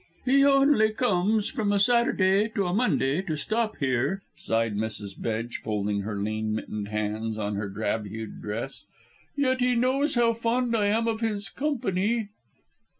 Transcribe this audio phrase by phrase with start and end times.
[0.25, 5.13] "He only comes from a Saturday to a Monday to stop here," sighed Mrs.
[5.15, 8.83] Bedge, folding her lean mittened hands on her drab hued dress,
[9.35, 12.29] "yet he knows how fond I am of his company."